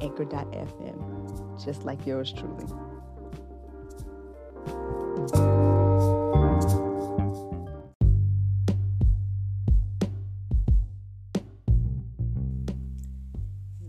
[0.00, 2.66] anchor.fm, just like yours truly.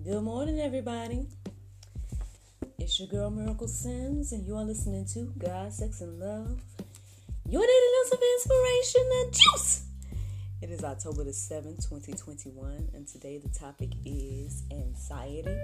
[0.03, 1.27] Good morning, everybody.
[2.77, 6.61] It's your girl Miracle Sims, and you are listening to God, Sex, and Love.
[7.47, 9.90] Your daily dose of inspiration and juice.
[10.61, 15.57] It is October the 7th, 2021, and today the topic is anxiety.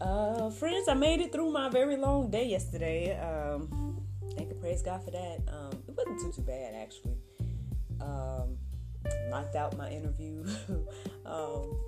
[0.00, 3.16] Uh, friends, I made it through my very long day yesterday.
[3.16, 4.02] Um,
[4.36, 5.38] thank and praise God for that.
[5.46, 7.16] Um, it wasn't too too bad actually.
[8.00, 8.58] Um,
[9.30, 10.44] knocked out my interview,
[11.24, 11.78] um,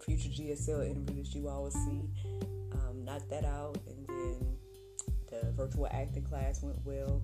[0.00, 2.02] future GSL interview that you always see.
[2.72, 4.56] Um, knocked that out, and then
[5.30, 7.22] the virtual acting class went well.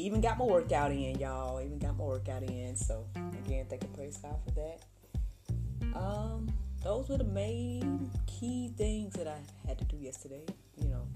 [0.00, 1.60] Even got my workout in, y'all.
[1.60, 2.76] Even got my workout in.
[2.76, 3.06] So
[3.44, 4.80] again, thank and praise God for that.
[5.94, 10.44] Um, those were the main key things that I had to do yesterday.
[10.76, 11.06] You know,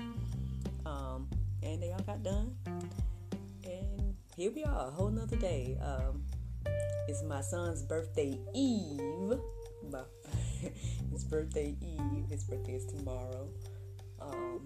[0.87, 1.29] um,
[1.63, 2.55] and they all got done.
[3.65, 5.79] And here we are, a whole nother day.
[5.83, 6.23] Um,
[7.09, 9.39] it's my son's birthday eve.
[11.11, 12.27] his birthday eve.
[12.29, 13.49] His birthday is tomorrow.
[14.21, 14.65] Um,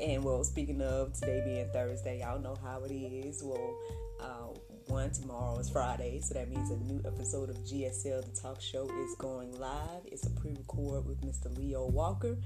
[0.00, 3.42] and well, speaking of today being Thursday, y'all know how it is.
[3.42, 3.76] Well,
[4.20, 8.60] uh, one tomorrow is Friday, so that means a new episode of GSL the Talk
[8.60, 10.02] Show is going live.
[10.06, 11.56] It's a pre-record with Mr.
[11.56, 12.36] Leo Walker.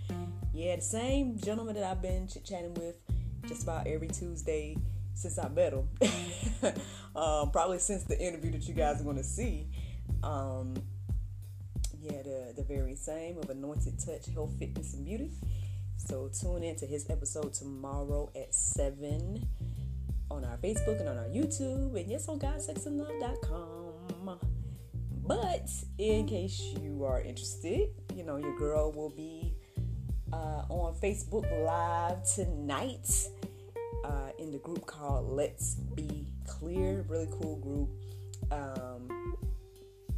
[0.52, 2.96] Yeah, the same gentleman that I've been chit chatting with
[3.46, 4.76] just about every Tuesday
[5.14, 5.88] since I met him.
[7.16, 9.68] um, probably since the interview that you guys are going to see.
[10.22, 10.74] Um,
[12.00, 15.32] yeah, the the very same of Anointed Touch Health, Fitness, and Beauty.
[15.98, 19.46] So tune in to his episode tomorrow at 7
[20.30, 24.38] on our Facebook and on our YouTube and yes on GodSexandLove.com.
[25.26, 29.52] But in case you are interested, you know, your girl will be
[30.32, 33.28] uh, on Facebook Live tonight
[34.04, 37.04] uh, in the group called Let's Be Clear.
[37.08, 37.90] Really cool group.
[38.50, 39.36] Um,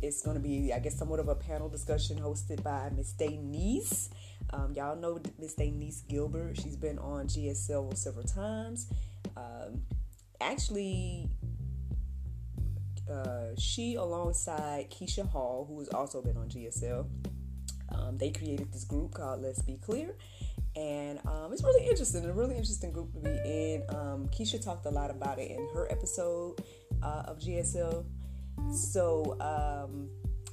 [0.03, 4.09] it's going to be, I guess, somewhat of a panel discussion hosted by Miss Denise
[4.53, 6.57] um, y'all know Miss Denise Gilbert.
[6.57, 8.87] She's been on GSL several times.
[9.37, 9.83] Um,
[10.41, 11.29] actually,
[13.11, 17.07] uh, she alongside Keisha Hall, who has also been on GSL,
[17.93, 20.15] um, they created this group called Let's Be Clear.
[20.77, 23.83] And um, it's really interesting, a really interesting group to be in.
[23.89, 26.63] Um, Keisha talked a lot about it in her episode
[27.03, 28.05] uh, of GSL.
[28.73, 30.09] So, um,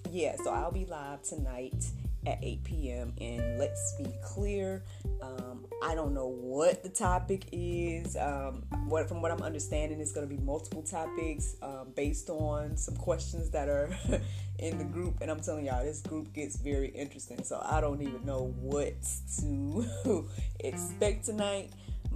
[0.09, 1.85] yeah, so I'll be live tonight
[2.27, 3.13] at 8 p.m.
[3.21, 4.83] And let's be clear,
[5.21, 8.17] um, I don't know what the topic is.
[8.17, 12.75] Um, what from what I'm understanding, it's going to be multiple topics um, based on
[12.75, 13.89] some questions that are
[14.59, 15.21] in the group.
[15.21, 17.43] And I'm telling y'all, this group gets very interesting.
[17.43, 18.95] So I don't even know what
[19.39, 20.27] to
[20.59, 21.71] expect tonight.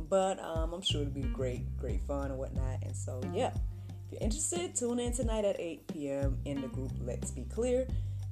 [0.10, 2.84] But um, I'm sure it'll be great, great fun and whatnot.
[2.84, 3.54] And so, yeah,
[3.88, 6.38] if you're interested, tune in tonight at 8 p.m.
[6.44, 7.88] in the group Let's Be Clear,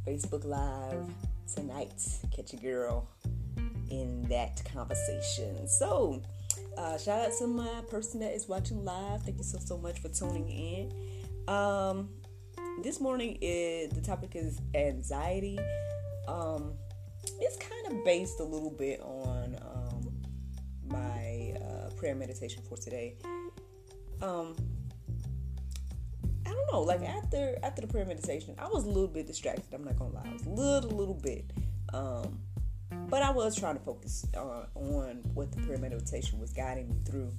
[0.06, 1.06] Facebook Live
[1.56, 2.02] tonight.
[2.36, 3.10] Catch a girl
[3.90, 5.68] in that conversation.
[5.68, 6.22] So,
[6.78, 9.24] uh, shout out to my person that is watching live.
[9.24, 11.54] Thank you so so much for tuning in.
[11.54, 12.10] Um,
[12.84, 15.60] this morning is the topic is anxiety.
[16.28, 16.74] Um,
[17.40, 20.14] it's kind of based a little bit on um,
[20.88, 23.16] my uh, prayer meditation for today.
[24.22, 24.56] Um,
[26.50, 26.82] I don't know.
[26.82, 29.74] Like after after the prayer meditation, I was a little bit distracted.
[29.74, 30.28] I'm not gonna lie.
[30.28, 31.52] I was a little little bit.
[31.94, 32.40] Um,
[33.10, 37.00] but I was trying to focus on, on what the prayer meditation was guiding me
[37.06, 37.32] through.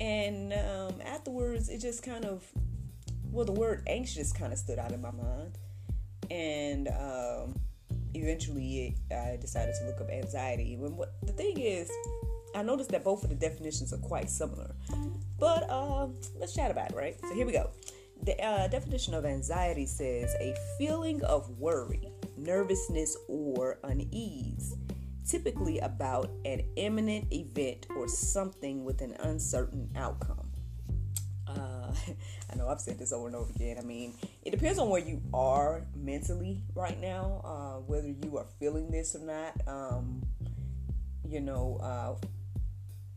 [0.00, 2.46] And um, afterwards, it just kind of,
[3.30, 5.58] well, the word anxious kind of stood out in my mind.
[6.30, 7.60] And um,
[8.14, 10.76] eventually, it, I decided to look up anxiety.
[10.76, 11.90] When what the thing is,
[12.54, 14.74] I noticed that both of the definitions are quite similar.
[15.38, 16.08] But uh,
[16.38, 17.16] let's chat about it, right?
[17.20, 17.70] So here we go.
[18.28, 24.76] The uh, definition of anxiety says a feeling of worry, nervousness, or unease,
[25.26, 30.46] typically about an imminent event or something with an uncertain outcome.
[31.46, 31.90] uh,
[32.52, 33.78] I know I've said this over and over again.
[33.78, 38.46] I mean, it depends on where you are mentally right now, uh, whether you are
[38.60, 39.54] feeling this or not.
[39.66, 40.22] Um,
[41.26, 42.26] you know, uh,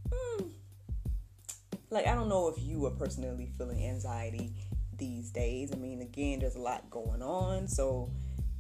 [0.10, 0.44] hmm,
[1.90, 4.54] like I don't know if you are personally feeling anxiety
[5.02, 5.72] these days.
[5.74, 8.12] I mean, again, there's a lot going on, so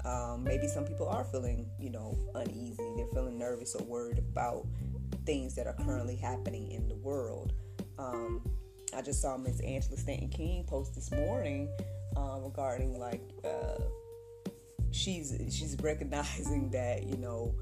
[0.04, 2.84] um, maybe some people are feeling, you know, uneasy.
[2.98, 4.66] They're feeling nervous or worried about
[5.24, 7.54] things that are currently happening in the world.
[8.00, 8.42] Um,
[8.98, 11.70] I just saw Miss Angela Stanton King post this morning
[12.18, 13.84] um, regarding like uh,
[14.90, 17.54] she's she's recognizing that you know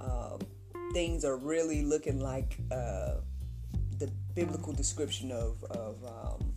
[0.00, 0.40] um,
[0.92, 3.14] things are really looking like uh,
[3.98, 6.52] the biblical description of of um,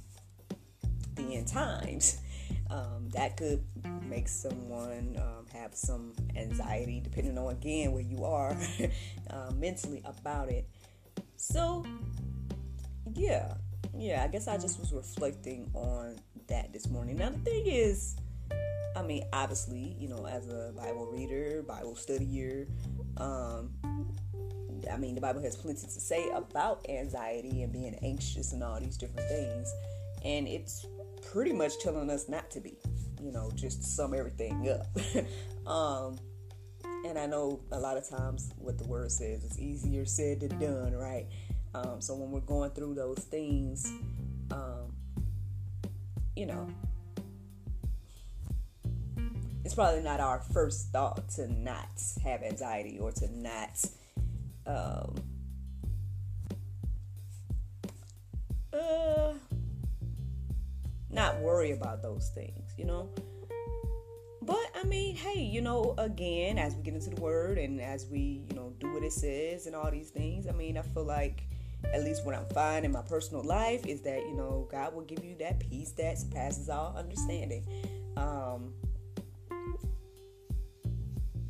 [1.33, 2.19] end times.
[2.69, 3.63] Um, that could
[4.07, 8.55] make someone um, have some anxiety, depending on again where you are
[9.29, 10.67] uh, mentally about it.
[11.35, 11.85] So,
[13.13, 13.53] yeah,
[13.97, 16.17] yeah, I guess I just was reflecting on
[16.47, 17.17] that this morning.
[17.17, 18.15] Now, the thing is,
[18.95, 22.67] I mean, obviously, you know, as a Bible reader, Bible studier,
[23.17, 23.71] um,
[24.91, 28.79] I mean, the Bible has plenty to say about anxiety and being anxious and all
[28.79, 29.73] these different things.
[30.23, 30.85] And it's
[31.31, 32.77] pretty much telling us not to be,
[33.21, 34.87] you know, just sum everything up.
[35.71, 36.17] um,
[37.05, 40.59] and I know a lot of times what the word says is easier said than
[40.59, 41.27] done, right?
[41.73, 43.91] Um, so when we're going through those things,
[44.51, 44.93] um,
[46.35, 46.67] you know,
[49.63, 53.85] it's probably not our first thought to not have anxiety or to not
[54.65, 55.15] um,
[58.73, 59.33] uh,
[61.11, 63.09] not worry about those things, you know.
[64.41, 68.07] But I mean, hey, you know, again, as we get into the word and as
[68.07, 71.03] we, you know, do what it says and all these things, I mean, I feel
[71.03, 71.43] like
[71.93, 75.03] at least what I'm finding in my personal life is that you know God will
[75.03, 77.65] give you that peace that surpasses all understanding.
[78.17, 78.73] Um,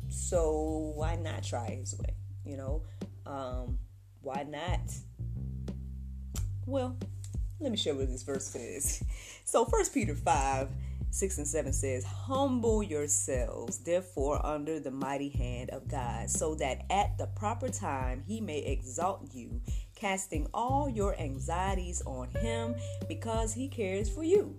[0.08, 2.14] so why not try His way?
[2.44, 2.82] You know,
[3.26, 3.78] um,
[4.22, 4.80] why not?
[6.66, 6.96] Well,
[7.60, 9.02] let me show you what this verse says.
[9.44, 10.68] So, First Peter five.
[11.12, 16.84] 6 and 7 says, Humble yourselves, therefore, under the mighty hand of God, so that
[16.88, 19.60] at the proper time he may exalt you,
[19.96, 22.76] casting all your anxieties on him
[23.08, 24.56] because he cares for you.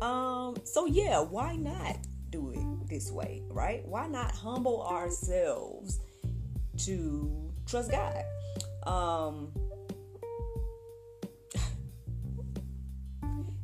[0.00, 1.96] Um, so yeah, why not
[2.30, 3.84] do it this way, right?
[3.84, 5.98] Why not humble ourselves
[6.84, 8.22] to trust God?
[8.86, 9.52] Um,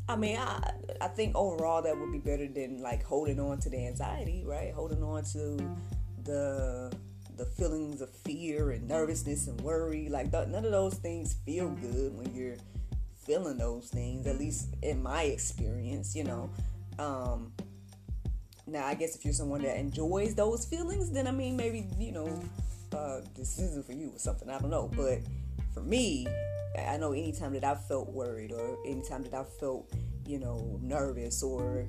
[0.08, 0.70] I mean, I
[1.00, 4.72] I think overall that would be better than like holding on to the anxiety, right?
[4.72, 5.76] Holding on to
[6.24, 6.94] the
[7.36, 10.08] the feelings of fear and nervousness and worry.
[10.08, 12.56] Like none of those things feel good when you're
[13.26, 14.26] feeling those things.
[14.26, 16.50] At least in my experience, you know.
[16.98, 17.52] Um,
[18.66, 22.12] now, I guess if you're someone that enjoys those feelings, then I mean, maybe you
[22.12, 22.42] know,
[22.92, 24.48] uh, this isn't for you or something.
[24.50, 25.20] I don't know, but
[25.72, 26.26] for me,
[26.76, 29.92] I know anytime that I've felt worried or anytime that I've felt,
[30.26, 31.86] you know, nervous or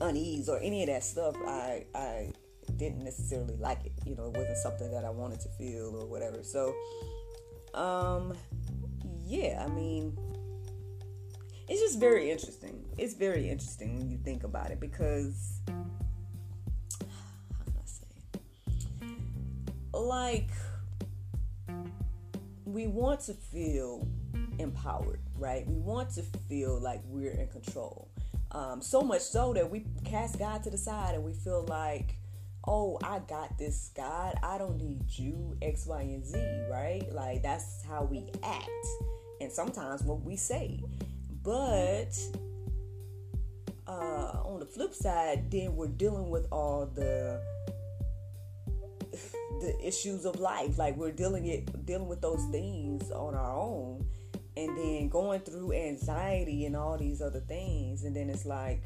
[0.00, 2.32] unease or any of that stuff, I I
[2.76, 3.92] didn't necessarily like it.
[4.04, 6.42] You know, it wasn't something that I wanted to feel or whatever.
[6.42, 6.74] So,
[7.74, 8.34] um,
[9.24, 10.16] yeah, I mean,
[11.68, 12.84] it's just very interesting.
[12.96, 15.60] It's very interesting when you think about it because,
[16.98, 18.06] how can I say,
[19.92, 20.50] like,
[22.76, 24.06] we want to feel
[24.58, 25.66] empowered, right?
[25.66, 28.10] We want to feel like we're in control.
[28.50, 32.18] Um, so much so that we cast God to the side and we feel like
[32.68, 34.34] oh, I got this, God.
[34.42, 36.38] I don't need you, X, Y, and Z,
[36.70, 37.10] right?
[37.14, 38.68] Like that's how we act.
[39.40, 40.82] And sometimes what we say.
[41.42, 42.10] But
[43.86, 47.40] uh, on the flip side, then we're dealing with all the
[49.60, 50.78] the issues of life.
[50.78, 54.06] Like we're dealing it dealing with those things on our own
[54.56, 58.82] and then going through anxiety and all these other things and then it's like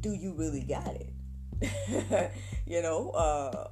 [0.00, 2.32] do you really got it?
[2.66, 3.68] you know, uh,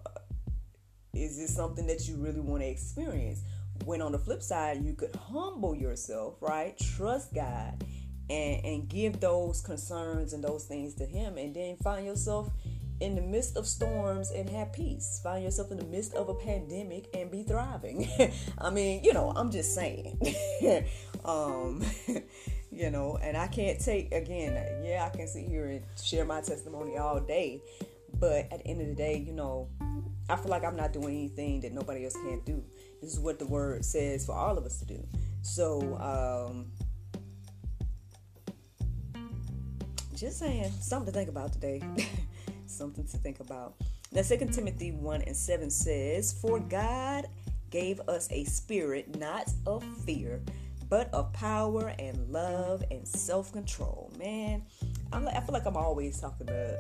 [1.14, 3.40] is this something that you really want to experience?
[3.84, 6.76] When on the flip side, you could humble yourself, right?
[6.78, 7.84] Trust God
[8.28, 12.50] and, and give those concerns and those things to Him, and then find yourself
[13.00, 15.20] in the midst of storms and have peace.
[15.22, 18.08] Find yourself in the midst of a pandemic and be thriving.
[18.58, 20.18] I mean, you know, I'm just saying.
[21.24, 21.84] um,
[22.72, 26.40] you know, and I can't take again, yeah, I can sit here and share my
[26.40, 27.60] testimony all day,
[28.18, 29.68] but at the end of the day, you know,
[30.28, 32.64] I feel like I'm not doing anything that nobody else can't do.
[33.00, 35.06] This is what the word says for all of us to do.
[35.42, 36.66] So, um,
[40.16, 41.82] just saying, something to think about today
[42.68, 43.74] something to think about.
[44.12, 47.26] Now, Second Timothy 1 and 7 says, For God
[47.70, 50.40] gave us a spirit not of fear,
[50.88, 54.12] but of power and love and self control.
[54.18, 54.62] Man,
[55.12, 56.78] I'm, I feel like I'm always talking to,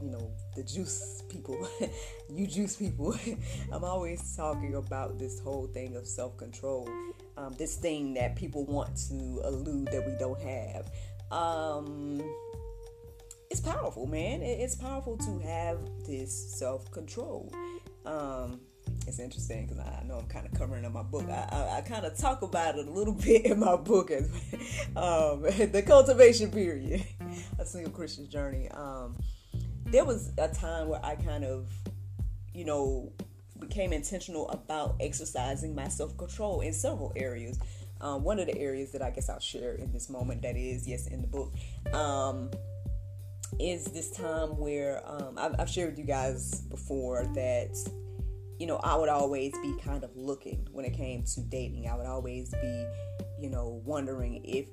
[0.00, 1.68] you know, the juice people,
[2.30, 3.16] you juice people.
[3.72, 6.88] I'm always talking about this whole thing of self control,
[7.36, 10.90] um, this thing that people want to elude that we don't have.
[11.30, 12.22] Um,
[13.50, 14.42] it's powerful, man.
[14.42, 17.52] It's powerful to have this self control.
[18.04, 18.60] Um,
[19.06, 21.28] it's interesting because I know I'm kind of covering in my book.
[21.28, 24.26] I, I, I kind of talk about it a little bit in my book as
[24.96, 27.04] um, the cultivation period,
[27.58, 28.68] a single Christian journey.
[28.70, 29.16] Um,
[29.86, 31.70] there was a time where I kind of,
[32.52, 33.12] you know,
[33.58, 37.58] became intentional about exercising my self control in several areas.
[38.00, 40.86] Um, one of the areas that I guess I'll share in this moment that is,
[40.86, 41.52] yes, in the book,
[41.92, 42.50] um,
[43.58, 47.76] is this time where um, I've, I've shared with you guys before that
[48.58, 51.88] you know, I would always be kind of looking when it came to dating.
[51.88, 52.86] I would always be,
[53.40, 54.66] you know, wondering if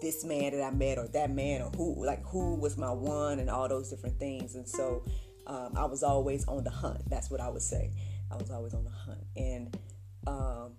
[0.00, 3.38] this man that I met or that man or who, like, who was my one
[3.38, 4.54] and all those different things.
[4.54, 5.04] And so
[5.46, 7.02] um, I was always on the hunt.
[7.10, 7.90] That's what I would say.
[8.30, 9.24] I was always on the hunt.
[9.36, 9.76] And,
[10.26, 10.72] um,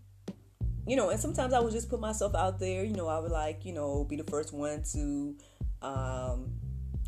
[0.88, 2.84] you know, and sometimes I would just put myself out there.
[2.84, 5.38] You know, I would like, you know, be the first one to,
[5.84, 6.52] um,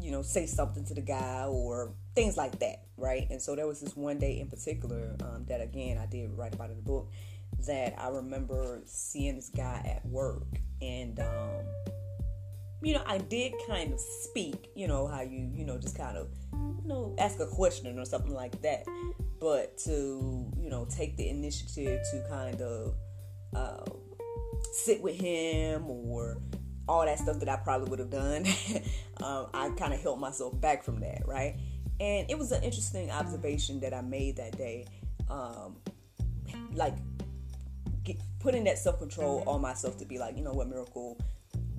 [0.05, 3.25] you know, say something to the guy or things like that, right?
[3.31, 6.53] And so there was this one day in particular um, that, again, I did write
[6.53, 7.09] about in the book
[7.65, 10.45] that I remember seeing this guy at work.
[10.79, 11.65] And, um,
[12.83, 16.17] you know, I did kind of speak, you know, how you, you know, just kind
[16.17, 18.83] of, you know, ask a question or something like that.
[19.39, 22.93] But to, you know, take the initiative to kind of
[23.55, 23.85] uh,
[24.71, 26.37] sit with him or
[26.87, 28.45] all that stuff that I probably would have done,
[29.23, 31.55] um, I kind of held myself back from that, right?
[31.99, 34.85] And it was an interesting observation that I made that day.
[35.29, 35.77] Um,
[36.73, 36.93] like,
[38.03, 41.17] get, putting that self control on myself to be like, you know what, Miracle,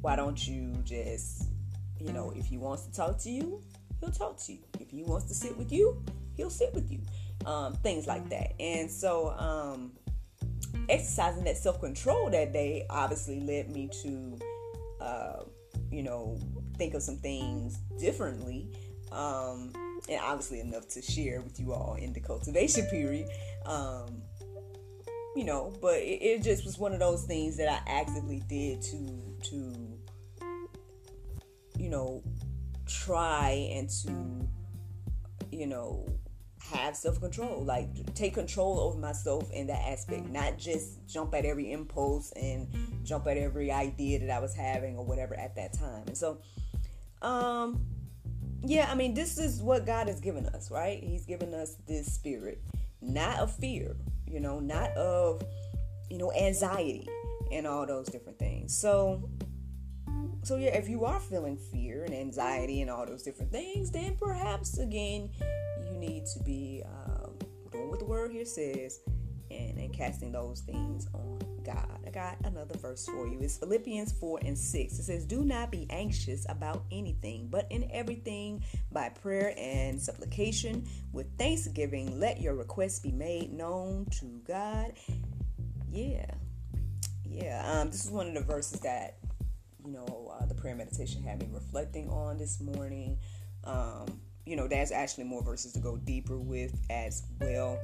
[0.00, 1.48] why don't you just,
[2.00, 3.62] you know, if he wants to talk to you,
[4.00, 4.58] he'll talk to you.
[4.80, 6.02] If he wants to sit with you,
[6.36, 7.00] he'll sit with you.
[7.44, 8.60] Um, things like that.
[8.60, 9.92] And so, um,
[10.88, 14.38] exercising that self control that day obviously led me to
[15.06, 15.44] uh,
[15.90, 16.38] you know,
[16.76, 18.68] think of some things differently.
[19.12, 19.72] Um,
[20.08, 23.28] and obviously enough to share with you all in the cultivation period.
[23.64, 24.22] Um,
[25.34, 28.80] you know, but it, it, just was one of those things that I actively did
[28.82, 29.98] to to
[31.78, 32.22] you know
[32.86, 34.48] try and to
[35.52, 36.08] you know
[36.72, 41.44] have self control, like take control over myself in that aspect, not just jump at
[41.44, 42.68] every impulse and
[43.04, 46.04] jump at every idea that I was having or whatever at that time.
[46.06, 46.38] And so,
[47.22, 47.84] um,
[48.64, 51.02] yeah, I mean, this is what God has given us, right?
[51.02, 52.60] He's given us this spirit,
[53.00, 53.96] not of fear,
[54.26, 55.42] you know, not of,
[56.10, 57.08] you know, anxiety
[57.52, 58.76] and all those different things.
[58.76, 59.28] So,
[60.42, 64.16] so yeah, if you are feeling fear and anxiety and all those different things, then
[64.16, 65.30] perhaps again
[65.96, 67.32] you need to be um,
[67.70, 69.00] doing what the word here says
[69.50, 71.98] and, and casting those things on God.
[72.06, 73.38] I got another verse for you.
[73.40, 74.98] It's Philippians 4 and 6.
[74.98, 78.62] It says, Do not be anxious about anything, but in everything,
[78.92, 84.92] by prayer and supplication, with thanksgiving, let your requests be made known to God.
[85.90, 86.26] Yeah.
[87.24, 87.80] Yeah.
[87.80, 89.18] Um, this is one of the verses that,
[89.84, 93.18] you know, uh, the prayer meditation had me reflecting on this morning.
[93.64, 97.78] Um, you know, there's actually more verses to go deeper with as well.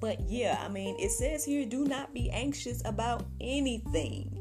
[0.00, 4.32] But yeah, I mean, it says here, do not be anxious about anything.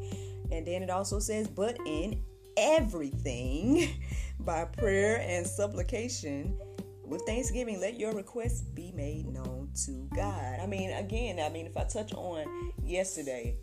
[0.51, 2.21] And then it also says, but in
[2.55, 3.89] everything,
[4.39, 6.55] by prayer and supplication,
[7.03, 10.59] with thanksgiving, let your requests be made known to God.
[10.61, 12.45] I mean, again, I mean, if I touch on
[12.83, 13.55] yesterday,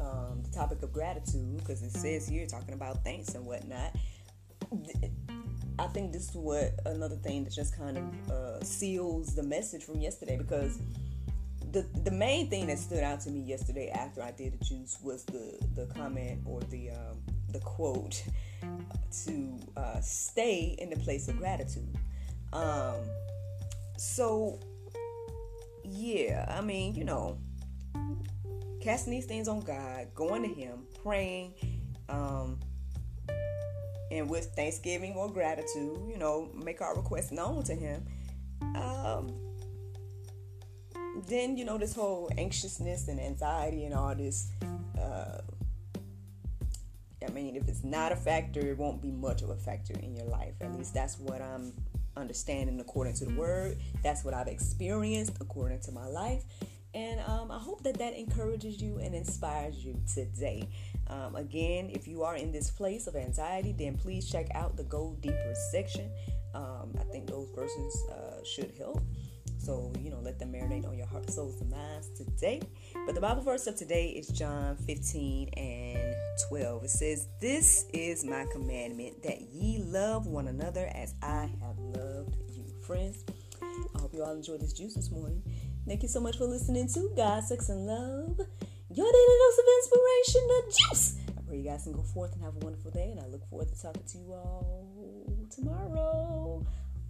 [0.00, 3.94] um, the topic of gratitude, because it says here talking about thanks and whatnot.
[5.80, 9.82] I think this is what another thing that just kind of uh, seals the message
[9.82, 10.78] from yesterday because
[11.72, 14.98] the the main thing that stood out to me yesterday after I did the juice
[15.02, 18.22] was the the comment or the um, the quote
[19.24, 21.96] to uh, stay in the place of gratitude.
[22.52, 22.96] Um,
[23.96, 24.60] so
[25.82, 27.38] yeah, I mean, you know,
[28.82, 31.54] casting these things on God, going to Him, praying.
[32.10, 32.60] Um,
[34.10, 38.06] and with thanksgiving or gratitude, you know, make our requests known to Him.
[38.76, 39.32] Um,
[41.26, 44.50] then you know this whole anxiousness and anxiety and all this.
[45.00, 45.38] Uh,
[47.26, 50.14] I mean, if it's not a factor, it won't be much of a factor in
[50.14, 50.54] your life.
[50.60, 51.72] At least that's what I'm
[52.16, 53.78] understanding according to the word.
[54.02, 56.42] That's what I've experienced according to my life.
[56.94, 60.68] And um, I hope that that encourages you and inspires you today.
[61.06, 64.84] Um, again, if you are in this place of anxiety, then please check out the
[64.84, 66.10] Go Deeper section.
[66.54, 69.02] Um, I think those verses uh, should help.
[69.58, 72.62] So, you know, let them marinate on your heart, souls, and minds today.
[73.04, 76.14] But the Bible verse of today is John 15 and
[76.48, 76.84] 12.
[76.84, 82.36] It says, This is my commandment that ye love one another as I have loved
[82.48, 82.64] you.
[82.86, 83.22] Friends,
[83.62, 85.42] I hope you all enjoyed this juice this morning.
[85.86, 88.38] Thank you so much for listening to God, Sex, and Love.
[88.92, 91.16] Your daily dose of inspiration, the juice.
[91.36, 93.48] I pray you guys can go forth and have a wonderful day, and I look
[93.48, 94.86] forward to talking to you all
[95.50, 96.64] tomorrow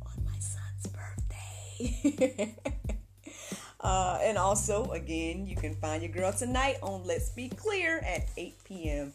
[0.06, 2.56] on my son's birthday.
[3.80, 8.28] uh, and also, again, you can find your girl tonight on Let's Be Clear at
[8.36, 9.12] 8 p.m.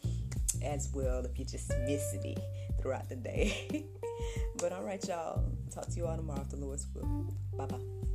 [0.64, 2.36] as well if you just miss me
[2.82, 3.86] throughout the day.
[4.58, 5.44] but all right, y'all.
[5.72, 7.34] Talk to you all tomorrow if the Lord's will.
[7.58, 8.06] Bye bye.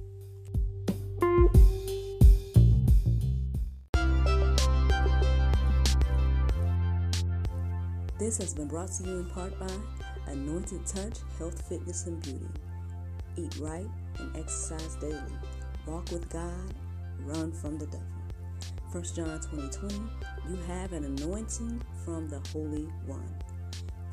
[8.20, 9.66] This has been brought to you in part by
[10.26, 12.46] Anointed Touch Health, Fitness, and Beauty.
[13.36, 15.16] Eat right and exercise daily.
[15.86, 16.74] Walk with God,
[17.24, 18.04] run from the devil.
[18.92, 19.94] 1 John 2020,
[20.48, 23.34] you have an anointing from the Holy One.